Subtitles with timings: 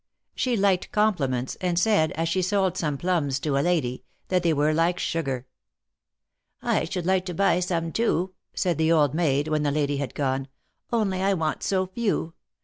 [0.33, 4.51] She liked compliments, and said, as she sold some plums to a lady, that they
[4.51, 5.45] were like sugar.
[6.59, 10.15] "I should like to buy some, too," said the old maid, when the lady had
[10.15, 10.47] gone,
[10.91, 12.33] "only I want so few.